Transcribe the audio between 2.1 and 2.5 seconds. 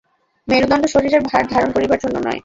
নয়।